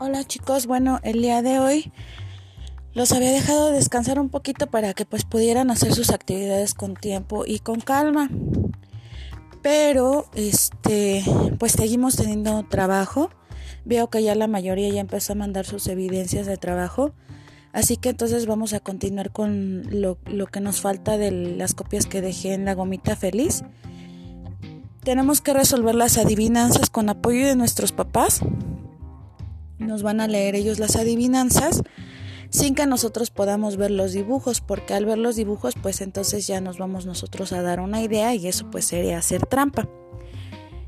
[0.00, 1.92] Hola chicos, bueno, el día de hoy
[2.94, 7.44] los había dejado descansar un poquito para que pues pudieran hacer sus actividades con tiempo
[7.46, 8.28] y con calma.
[9.62, 11.22] Pero este,
[11.60, 13.30] pues seguimos teniendo trabajo.
[13.84, 17.12] Veo que ya la mayoría ya empezó a mandar sus evidencias de trabajo.
[17.72, 22.06] Así que entonces vamos a continuar con lo, lo que nos falta de las copias
[22.06, 23.62] que dejé en la gomita feliz.
[25.04, 28.40] Tenemos que resolver las adivinanzas con apoyo de nuestros papás
[29.78, 31.82] nos van a leer ellos las adivinanzas
[32.50, 36.60] sin que nosotros podamos ver los dibujos, porque al ver los dibujos pues entonces ya
[36.60, 39.88] nos vamos nosotros a dar una idea y eso pues sería hacer trampa.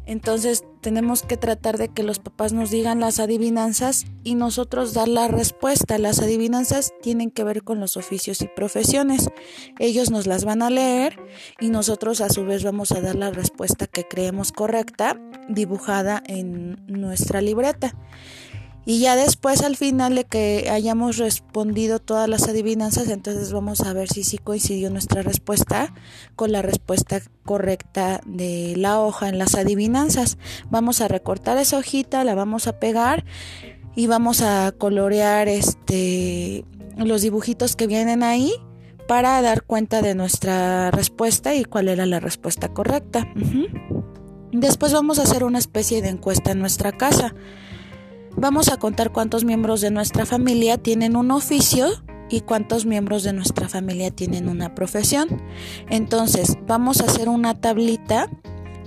[0.07, 5.09] Entonces tenemos que tratar de que los papás nos digan las adivinanzas y nosotros dar
[5.09, 5.99] la respuesta.
[5.99, 9.29] Las adivinanzas tienen que ver con los oficios y profesiones.
[9.81, 11.19] Ellos nos las van a leer
[11.59, 16.87] y nosotros a su vez vamos a dar la respuesta que creemos correcta dibujada en
[16.87, 17.97] nuestra libreta.
[18.89, 23.93] Y ya después al final de que hayamos respondido todas las adivinanzas, entonces vamos a
[23.93, 25.93] ver si sí coincidió nuestra respuesta
[26.37, 30.39] con la respuesta correcta de la hoja en las adivinanzas.
[30.71, 33.25] Vamos a recortar esa hojita, la vamos a pegar
[33.97, 36.65] y vamos a colorear este
[36.97, 38.53] los dibujitos que vienen ahí
[39.09, 43.27] para dar cuenta de nuestra respuesta y cuál era la respuesta correcta.
[44.53, 47.35] Después vamos a hacer una especie de encuesta en nuestra casa
[48.37, 51.89] vamos a contar cuántos miembros de nuestra familia tienen un oficio
[52.29, 55.43] y cuántos miembros de nuestra familia tienen una profesión.
[55.89, 58.29] Entonces, vamos a hacer una tablita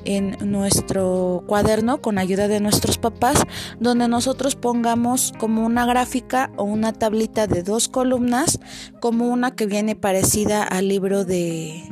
[0.06, 3.44] en nuestro cuaderno con ayuda de nuestros papás
[3.80, 8.60] donde nosotros pongamos como una gráfica o una tablita de dos columnas
[9.02, 11.84] como una que viene parecida al libro de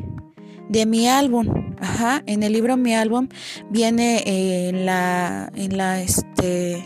[0.69, 1.75] de mi álbum.
[1.79, 3.29] Ajá, en el libro mi álbum
[3.69, 6.83] viene eh, en la en la este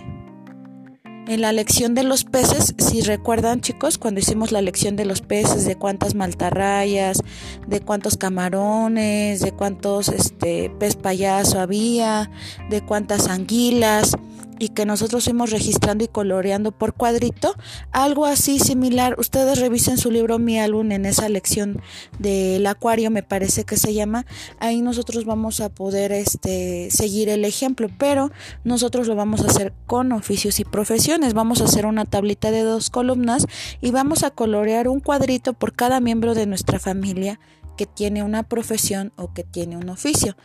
[1.27, 5.22] en la lección de los peces, si recuerdan chicos, cuando hicimos la lección de los
[5.22, 7.22] peces, de cuántas maltarrayas,
[7.68, 12.31] de cuántos camarones, de cuántos este pez payaso había,
[12.69, 14.18] de cuántas anguilas,
[14.61, 17.55] y que nosotros fuimos registrando y coloreando por cuadrito,
[17.91, 19.16] algo así similar.
[19.17, 21.81] Ustedes revisen su libro Mi álbum en esa lección
[22.19, 24.27] del acuario, me parece que se llama.
[24.59, 28.29] Ahí nosotros vamos a poder este seguir el ejemplo, pero
[28.63, 31.33] nosotros lo vamos a hacer con oficios y profesiones.
[31.33, 33.47] Vamos a hacer una tablita de dos columnas
[33.81, 37.39] y vamos a colorear un cuadrito por cada miembro de nuestra familia
[37.78, 40.38] que tiene una profesión o que tiene un oficio.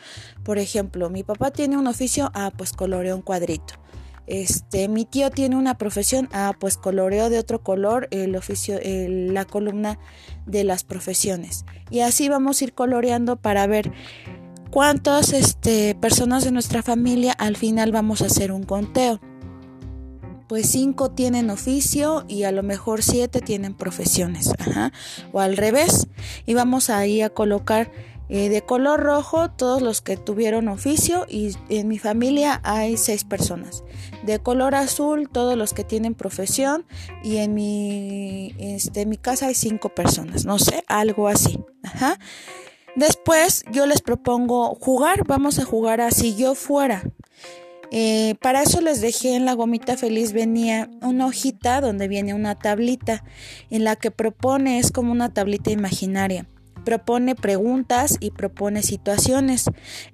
[0.42, 3.74] Por ejemplo, mi papá tiene un oficio, ah, pues coloreo un cuadrito.
[4.26, 9.44] Este, mi tío tiene una profesión, ah, pues coloreo de otro color el oficio, la
[9.44, 9.98] columna
[10.46, 11.64] de las profesiones.
[11.90, 13.92] Y así vamos a ir coloreando para ver
[14.70, 19.20] cuántas este, personas de nuestra familia al final vamos a hacer un conteo.
[20.48, 24.52] Pues cinco tienen oficio y a lo mejor siete tienen profesiones,
[25.32, 26.06] o al revés.
[26.46, 27.90] Y vamos ahí a colocar
[28.28, 33.24] eh, de color rojo todos los que tuvieron oficio y en mi familia hay seis
[33.24, 33.84] personas.
[34.24, 36.84] De color azul todos los que tienen profesión
[37.22, 41.60] y en mi, este, mi casa hay cinco personas, no sé, algo así.
[42.96, 47.04] Después yo les propongo jugar, vamos a jugar a si yo fuera.
[47.92, 52.58] Eh, para eso les dejé en la gomita feliz venía una hojita donde viene una
[52.58, 53.22] tablita
[53.70, 56.48] en la que propone, es como una tablita imaginaria
[56.86, 59.64] propone preguntas y propone situaciones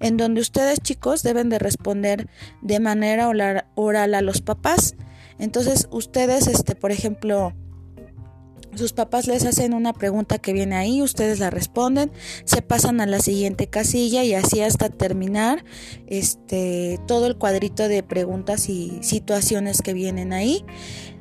[0.00, 2.28] en donde ustedes chicos deben de responder
[2.62, 3.28] de manera
[3.74, 4.96] oral, a los papás.
[5.38, 7.52] Entonces ustedes, este, por ejemplo,
[8.74, 12.10] sus papás les hacen una pregunta que viene ahí, ustedes la responden,
[12.44, 15.64] se pasan a la siguiente casilla y así hasta terminar
[16.06, 20.64] este todo el cuadrito de preguntas y situaciones que vienen ahí.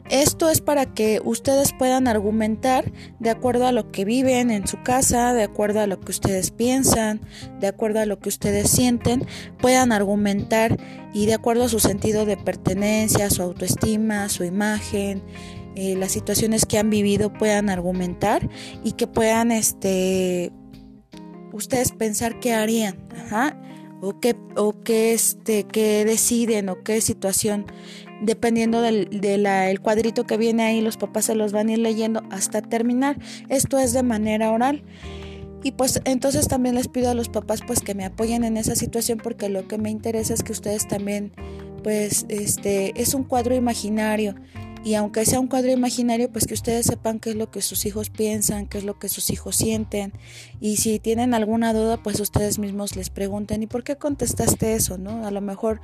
[0.10, 4.84] Esto es para que ustedes puedan argumentar de acuerdo a lo que viven en su
[4.84, 7.22] casa, de acuerdo a lo que ustedes piensan,
[7.62, 9.26] de acuerdo a lo que ustedes sienten,
[9.62, 10.78] puedan argumentar
[11.14, 15.24] y de acuerdo a su sentido de pertenencia, su autoestima, su imagen,
[15.76, 18.50] eh, las situaciones que han vivido puedan argumentar
[18.84, 20.52] y que puedan este
[21.54, 22.98] ustedes pensar qué harían,
[24.02, 27.66] o qué o qué este qué deciden o qué situación
[28.22, 32.22] dependiendo del de cuadrito que viene ahí, los papás se los van a ir leyendo
[32.30, 33.18] hasta terminar.
[33.50, 34.84] Esto es de manera oral.
[35.64, 38.76] Y pues entonces también les pido a los papás pues que me apoyen en esa
[38.76, 41.34] situación porque lo que me interesa es que ustedes también
[41.84, 44.36] pues este es un cuadro imaginario
[44.84, 47.86] y aunque sea un cuadro imaginario, pues que ustedes sepan qué es lo que sus
[47.86, 50.14] hijos piensan, qué es lo que sus hijos sienten
[50.60, 54.98] y si tienen alguna duda, pues ustedes mismos les pregunten, ¿y por qué contestaste eso?
[54.98, 55.26] ¿no?
[55.26, 55.82] A lo mejor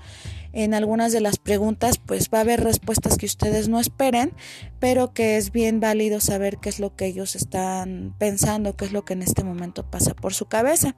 [0.51, 4.33] en algunas de las preguntas pues va a haber respuestas que ustedes no esperen,
[4.79, 8.93] pero que es bien válido saber qué es lo que ellos están pensando, qué es
[8.93, 10.95] lo que en este momento pasa por su cabeza.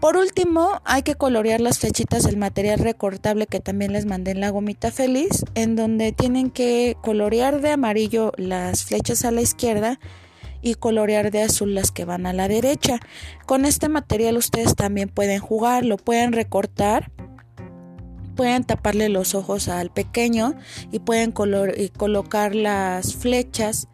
[0.00, 4.40] Por último, hay que colorear las flechitas del material recortable que también les mandé en
[4.40, 10.00] la gomita feliz, en donde tienen que colorear de amarillo las flechas a la izquierda
[10.62, 12.98] y colorear de azul las que van a la derecha.
[13.44, 17.12] Con este material ustedes también pueden jugar, lo pueden recortar,
[18.36, 20.54] pueden taparle los ojos al pequeño
[20.90, 23.86] y pueden colocar las flechas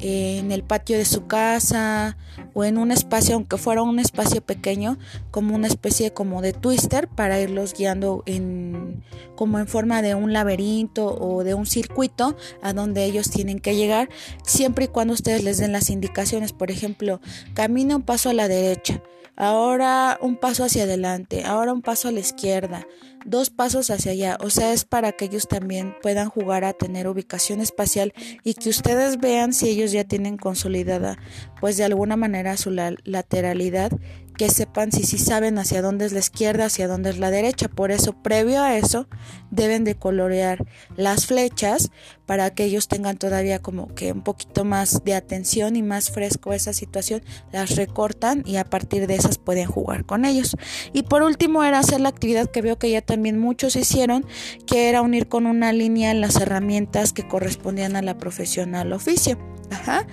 [0.00, 2.16] en el patio de su casa
[2.52, 4.98] o en un espacio, aunque fuera un espacio pequeño,
[5.30, 9.02] como una especie como de twister para irlos guiando en
[9.34, 13.76] como en forma de un laberinto o de un circuito a donde ellos tienen que
[13.76, 14.08] llegar,
[14.44, 17.20] siempre y cuando ustedes les den las indicaciones, por ejemplo,
[17.54, 19.02] camina un paso a la derecha,
[19.36, 22.86] ahora un paso hacia adelante, ahora un paso a la izquierda,
[23.24, 24.38] dos pasos hacia allá.
[24.40, 28.68] O sea, es para que ellos también puedan jugar a tener ubicación espacial y que
[28.68, 31.18] ustedes vean si ellos ya tienen consolidada,
[31.60, 33.90] pues de alguna manera su lateralidad
[34.36, 37.68] que sepan si sí saben hacia dónde es la izquierda, hacia dónde es la derecha.
[37.68, 39.08] Por eso, previo a eso,
[39.50, 40.64] deben de colorear
[40.96, 41.90] las flechas
[42.26, 46.52] para que ellos tengan todavía como que un poquito más de atención y más fresco
[46.52, 47.22] esa situación.
[47.52, 50.56] Las recortan y a partir de esas pueden jugar con ellos.
[50.92, 54.26] Y por último era hacer la actividad que veo que ya también muchos hicieron,
[54.66, 59.38] que era unir con una línea las herramientas que correspondían a la profesión, al oficio.
[59.70, 60.06] Ajá.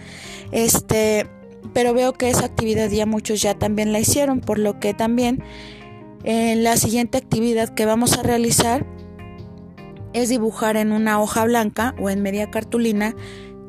[0.51, 1.27] Este
[1.73, 5.43] pero veo que esa actividad ya muchos ya también la hicieron, por lo que también
[6.23, 8.85] en la siguiente actividad que vamos a realizar
[10.13, 13.15] es dibujar en una hoja blanca o en media cartulina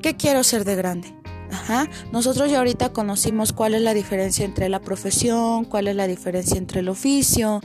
[0.03, 1.15] qué quiero ser de grande.
[1.53, 1.89] Ajá.
[2.13, 6.57] Nosotros ya ahorita conocimos cuál es la diferencia entre la profesión, cuál es la diferencia
[6.57, 7.61] entre el oficio,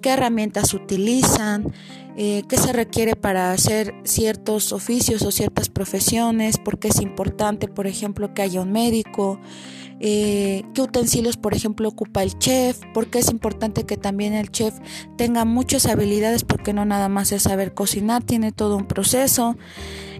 [0.00, 1.72] qué herramientas utilizan,
[2.16, 7.68] eh, qué se requiere para hacer ciertos oficios o ciertas profesiones, por qué es importante,
[7.68, 9.40] por ejemplo, que haya un médico,
[10.04, 14.50] eh, qué utensilios, por ejemplo, ocupa el chef, por qué es importante que también el
[14.50, 14.74] chef
[15.16, 19.56] tenga muchas habilidades, porque no nada más es saber cocinar, tiene todo un proceso.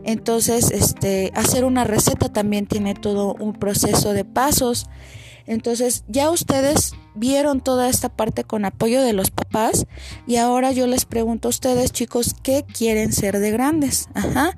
[0.04, 4.86] Entonces, este, hacer una receta también tiene todo un proceso de pasos.
[5.46, 9.86] Entonces, ya ustedes vieron toda esta parte con apoyo de los papás
[10.26, 14.08] y ahora yo les pregunto a ustedes, chicos, ¿qué quieren ser de grandes?
[14.14, 14.56] Ajá.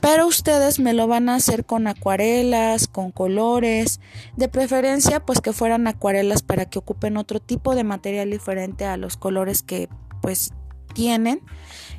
[0.00, 4.00] Pero ustedes me lo van a hacer con acuarelas, con colores,
[4.36, 8.96] de preferencia pues que fueran acuarelas para que ocupen otro tipo de material diferente a
[8.96, 9.88] los colores que
[10.20, 10.52] pues
[10.94, 11.40] tienen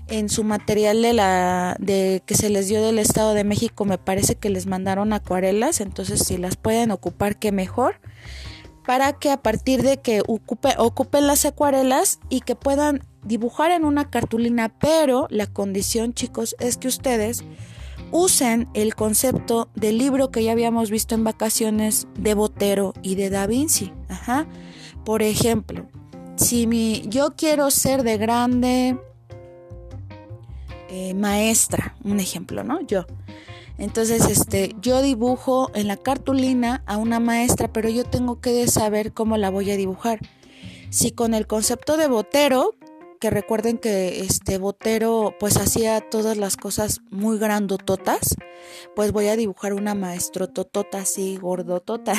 [0.07, 3.98] en su material de la de que se les dio del Estado de México me
[3.98, 8.00] parece que les mandaron acuarelas entonces si las pueden ocupar qué mejor
[8.86, 13.86] para que a partir de que ocupe, ocupen las acuarelas y que puedan dibujar en
[13.86, 17.44] una cartulina pero la condición chicos es que ustedes
[18.13, 23.31] usen el concepto del libro que ya habíamos visto en vacaciones de Botero y de
[23.31, 23.92] Da Vinci.
[24.07, 24.46] Ajá.
[25.04, 25.88] Por ejemplo,
[26.35, 28.97] si mi, yo quiero ser de grande
[30.89, 32.81] eh, maestra, un ejemplo, ¿no?
[32.81, 33.06] Yo.
[33.77, 39.13] Entonces, este, yo dibujo en la cartulina a una maestra, pero yo tengo que saber
[39.13, 40.19] cómo la voy a dibujar.
[40.89, 42.75] Si con el concepto de botero,
[43.24, 48.36] que recuerden que este Botero pues hacía todas las cosas muy grandototas,
[48.98, 52.15] pues voy a dibujar una maestro totota así gordotota,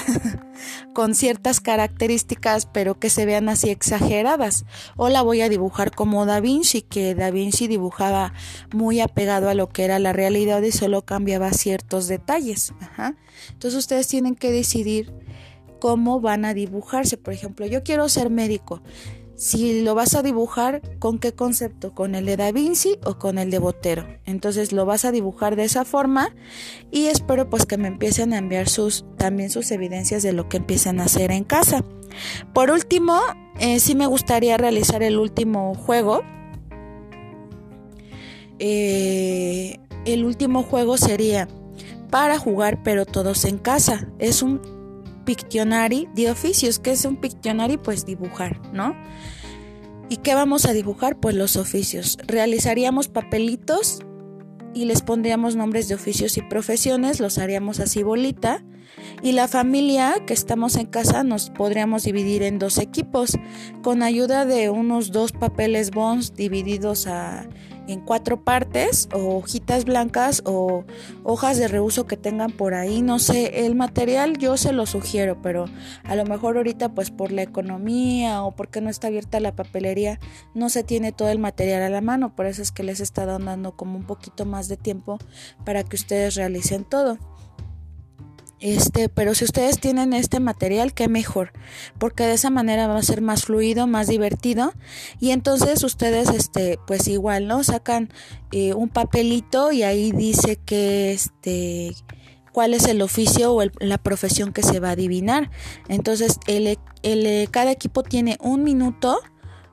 [0.94, 4.64] con ciertas características pero que se vean así exageradas.
[4.96, 8.32] O la voy a dibujar como Da Vinci, que Da Vinci dibujaba
[8.72, 12.72] muy apegado a lo que era la realidad y solo cambiaba ciertos detalles.
[13.50, 15.12] Entonces ustedes tienen que decidir
[15.80, 17.18] cómo van a dibujarse.
[17.18, 18.80] Por ejemplo, yo quiero ser médico
[19.36, 21.92] si lo vas a dibujar, ¿con qué concepto?
[21.92, 24.06] ¿Con el de Da Vinci o con el de Botero?
[24.26, 26.34] Entonces lo vas a dibujar de esa forma
[26.90, 30.58] y espero pues que me empiecen a enviar sus, también sus evidencias de lo que
[30.58, 31.84] empiezan a hacer en casa.
[32.52, 33.20] Por último,
[33.58, 36.22] eh, sí me gustaría realizar el último juego.
[38.60, 41.48] Eh, el último juego sería
[42.10, 44.06] para jugar pero todos en casa.
[44.20, 44.60] Es un
[45.24, 46.78] Pictionary de oficios.
[46.78, 47.76] que es un Pictionary?
[47.76, 48.94] Pues dibujar, ¿no?
[50.08, 51.18] ¿Y qué vamos a dibujar?
[51.18, 52.18] Pues los oficios.
[52.26, 54.00] Realizaríamos papelitos
[54.74, 58.64] y les pondríamos nombres de oficios y profesiones, los haríamos así bolita.
[59.22, 63.36] Y la familia que estamos en casa nos podríamos dividir en dos equipos
[63.82, 67.48] con ayuda de unos dos papeles bonds divididos a
[67.86, 70.84] en cuatro partes o hojitas blancas o
[71.22, 73.02] hojas de reuso que tengan por ahí.
[73.02, 75.66] No sé, el material yo se lo sugiero, pero
[76.04, 80.18] a lo mejor ahorita pues por la economía o porque no está abierta la papelería
[80.54, 82.34] no se tiene todo el material a la mano.
[82.34, 85.18] Por eso es que les estado dando como un poquito más de tiempo
[85.64, 87.18] para que ustedes realicen todo.
[88.64, 91.52] Este, pero si ustedes tienen este material, qué mejor,
[91.98, 94.72] porque de esa manera va a ser más fluido, más divertido
[95.20, 97.62] y entonces ustedes, este, pues igual, ¿no?
[97.62, 98.10] Sacan
[98.52, 101.94] eh, un papelito y ahí dice que, este,
[102.52, 105.50] cuál es el oficio o la profesión que se va a adivinar.
[105.90, 109.20] Entonces, el, el, cada equipo tiene un minuto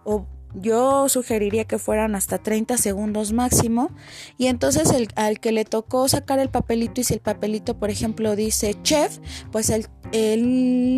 [0.03, 3.91] o yo sugeriría que fueran hasta 30 segundos máximo.
[4.37, 7.89] Y entonces el, al que le tocó sacar el papelito y si el papelito, por
[7.89, 9.19] ejemplo, dice chef,
[9.51, 10.97] pues el, el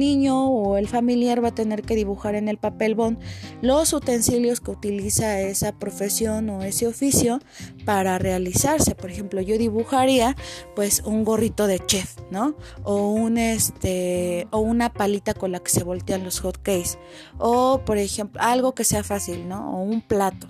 [0.87, 3.19] familiar va a tener que dibujar en el papel bond
[3.61, 7.39] los utensilios que utiliza esa profesión o ese oficio
[7.85, 8.95] para realizarse.
[8.95, 10.35] Por ejemplo, yo dibujaría
[10.75, 12.55] pues un gorrito de chef, ¿no?
[12.83, 16.97] O un este o una palita con la que se voltean los hot cakes
[17.37, 19.77] o por ejemplo, algo que sea fácil, ¿no?
[19.77, 20.47] O un plato.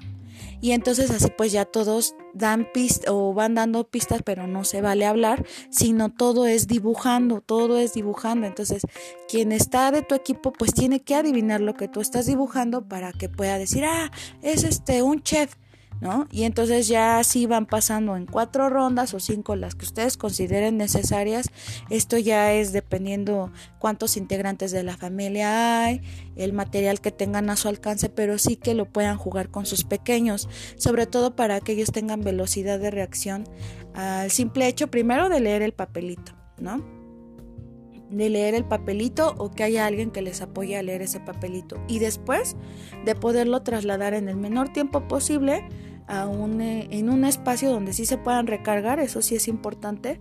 [0.64, 4.80] Y entonces así pues ya todos dan pistas o van dando pistas, pero no se
[4.80, 8.48] vale hablar, sino todo es dibujando, todo es dibujando.
[8.48, 8.84] Entonces,
[9.28, 13.12] quien está de tu equipo pues tiene que adivinar lo que tú estás dibujando para
[13.12, 14.10] que pueda decir, ah,
[14.42, 15.58] es este un chef.
[16.32, 20.78] Y entonces ya así van pasando en cuatro rondas o cinco las que ustedes consideren
[20.78, 21.50] necesarias.
[21.90, 26.02] Esto ya es dependiendo cuántos integrantes de la familia hay,
[26.36, 29.84] el material que tengan a su alcance, pero sí que lo puedan jugar con sus
[29.84, 33.46] pequeños, sobre todo para que ellos tengan velocidad de reacción
[33.94, 37.04] al simple hecho primero de leer el papelito, ¿no?
[38.18, 41.84] de leer el papelito o que haya alguien que les apoye a leer ese papelito
[41.88, 42.56] y después
[43.06, 45.68] de poderlo trasladar en el menor tiempo posible
[46.62, 50.20] eh, en un espacio donde sí se puedan recargar, eso sí es importante,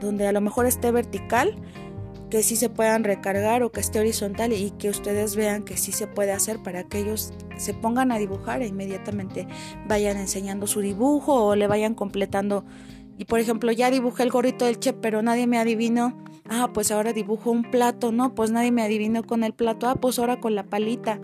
[0.00, 1.56] donde a lo mejor esté vertical,
[2.30, 5.92] que sí se puedan recargar o que esté horizontal y que ustedes vean que sí
[5.92, 9.46] se puede hacer para que ellos se pongan a dibujar e inmediatamente
[9.86, 12.64] vayan enseñando su dibujo o le vayan completando.
[13.18, 16.16] Y por ejemplo, ya dibujé el gorrito del chef, pero nadie me adivinó.
[16.48, 19.86] Ah, pues ahora dibujo un plato, no, pues nadie me adivinó con el plato.
[19.86, 21.20] Ah, pues ahora con la palita.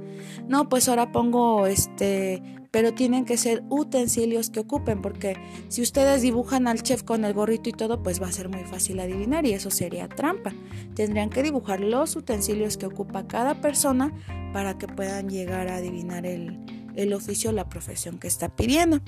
[0.47, 5.37] No, pues ahora pongo este pero tienen que ser utensilios que ocupen, porque
[5.69, 8.65] si ustedes dibujan al chef con el gorrito y todo, pues va a ser muy
[8.65, 10.53] fácil adivinar y eso sería trampa.
[10.95, 14.13] Tendrían que dibujar los utensilios que ocupa cada persona
[14.53, 16.59] para que puedan llegar a adivinar el,
[16.97, 19.01] el oficio o la profesión que está pidiendo.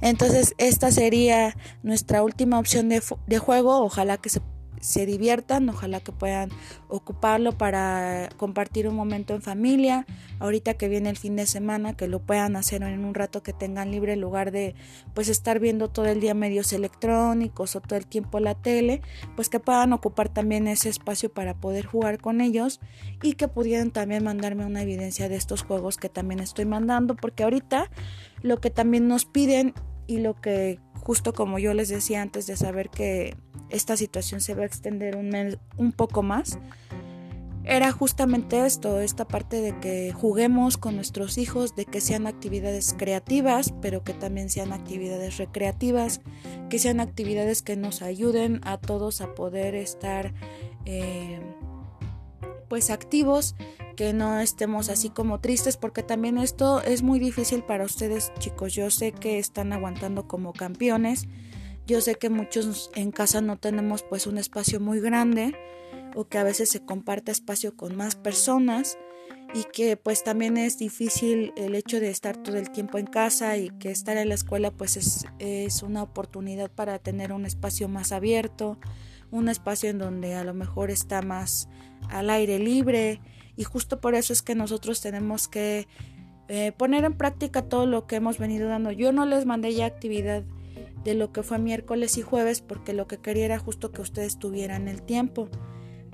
[0.00, 3.80] Entonces, esta sería nuestra última opción de, de juego.
[3.82, 4.40] Ojalá que se
[4.80, 6.50] se diviertan, ojalá que puedan
[6.88, 10.06] ocuparlo para compartir un momento en familia,
[10.38, 13.52] ahorita que viene el fin de semana, que lo puedan hacer en un rato que
[13.52, 14.74] tengan libre en lugar de
[15.14, 19.02] pues estar viendo todo el día medios electrónicos o todo el tiempo la tele,
[19.36, 22.80] pues que puedan ocupar también ese espacio para poder jugar con ellos
[23.22, 27.42] y que pudieran también mandarme una evidencia de estos juegos que también estoy mandando, porque
[27.42, 27.90] ahorita
[28.42, 29.74] lo que también nos piden
[30.06, 33.36] y lo que justo como yo les decía antes de saber que
[33.70, 36.58] esta situación se va a extender un, un poco más,
[37.68, 42.94] era justamente esto, esta parte de que juguemos con nuestros hijos, de que sean actividades
[42.96, 46.22] creativas, pero que también sean actividades recreativas,
[46.70, 50.32] que sean actividades que nos ayuden a todos a poder estar
[50.86, 51.40] eh,
[52.68, 53.54] pues activos,
[53.98, 58.72] que no estemos así como tristes, porque también esto es muy difícil para ustedes chicos,
[58.72, 61.26] yo sé que están aguantando como campeones,
[61.84, 65.56] yo sé que muchos en casa no tenemos pues un espacio muy grande
[66.14, 68.98] o que a veces se comparte espacio con más personas
[69.52, 73.56] y que pues también es difícil el hecho de estar todo el tiempo en casa
[73.56, 77.88] y que estar en la escuela pues es, es una oportunidad para tener un espacio
[77.88, 78.78] más abierto,
[79.32, 81.68] un espacio en donde a lo mejor está más
[82.10, 83.20] al aire libre
[83.58, 85.88] y justo por eso es que nosotros tenemos que
[86.46, 88.92] eh, poner en práctica todo lo que hemos venido dando.
[88.92, 90.44] Yo no les mandé ya actividad
[91.02, 94.38] de lo que fue miércoles y jueves porque lo que quería era justo que ustedes
[94.38, 95.48] tuvieran el tiempo.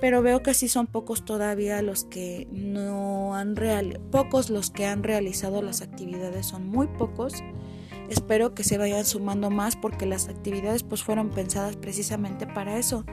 [0.00, 4.86] Pero veo que sí son pocos todavía los que no han real pocos los que
[4.86, 7.34] han realizado las actividades, son muy pocos.
[8.08, 13.04] Espero que se vayan sumando más porque las actividades pues fueron pensadas precisamente para eso.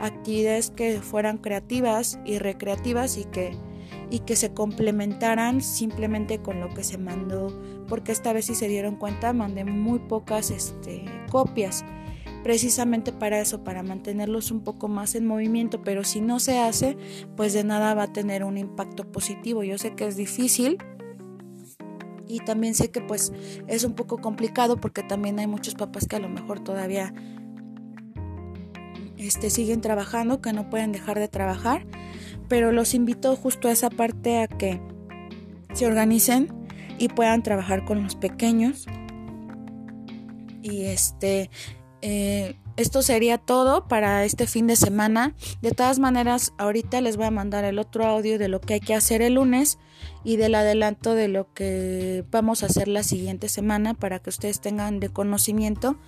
[0.00, 3.56] Actividades que fueran creativas y recreativas y que
[4.10, 7.48] y que se complementaran simplemente con lo que se mandó,
[7.86, 11.84] porque esta vez si se dieron cuenta mandé muy pocas este, copias,
[12.42, 16.96] precisamente para eso, para mantenerlos un poco más en movimiento, pero si no se hace,
[17.36, 19.62] pues de nada va a tener un impacto positivo.
[19.62, 20.78] Yo sé que es difícil,
[22.26, 23.32] Y también sé que pues
[23.66, 27.12] es un poco complicado porque también hay muchos papás que a lo mejor todavía
[29.16, 31.84] este, siguen trabajando, que no pueden dejar de trabajar.
[32.50, 34.78] Pero los invito justo a esa parte a que
[35.72, 36.52] se organicen
[36.98, 38.86] y puedan trabajar con los pequeños.
[40.60, 41.48] Y este,
[42.02, 45.34] eh, esto sería todo para este fin de semana.
[45.62, 48.80] De todas maneras, ahorita les voy a mandar el otro audio de lo que hay
[48.80, 49.78] que hacer el lunes
[50.24, 54.60] y del adelanto de lo que vamos a hacer la siguiente semana para que ustedes
[54.60, 55.98] tengan de conocimiento.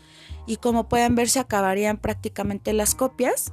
[0.46, 3.52] Y como pueden ver, se acabarían prácticamente las copias.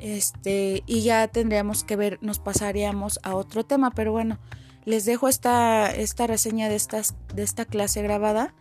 [0.00, 3.90] Este, y ya tendríamos que ver, nos pasaríamos a otro tema.
[3.90, 4.38] Pero bueno,
[4.84, 8.54] les dejo esta, esta reseña de, estas, de esta clase grabada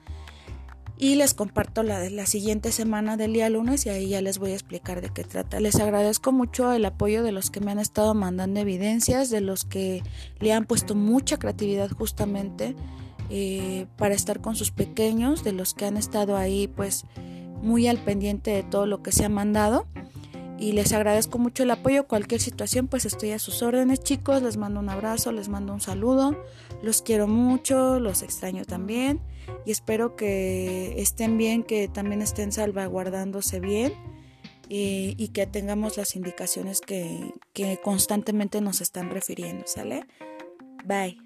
[1.01, 4.37] y les comparto la de la siguiente semana del día lunes y ahí ya les
[4.37, 5.61] voy a explicar de qué trata.
[5.61, 9.63] Les agradezco mucho el apoyo de los que me han estado mandando evidencias, de los
[9.63, 10.03] que
[10.41, 12.75] le han puesto mucha creatividad justamente
[13.29, 17.05] eh, para estar con sus pequeños, de los que han estado ahí pues
[17.61, 19.87] muy al pendiente de todo lo que se ha mandado
[20.59, 22.07] y les agradezco mucho el apoyo.
[22.07, 24.41] Cualquier situación, pues estoy a sus órdenes, chicos.
[24.41, 26.37] Les mando un abrazo, les mando un saludo.
[26.81, 29.21] Los quiero mucho, los extraño también
[29.65, 33.93] y espero que estén bien, que también estén salvaguardándose bien
[34.67, 40.05] y, que tengamos las indicaciones que, que constantemente nos están refiriendo, ¿sale?
[40.85, 41.17] Bye.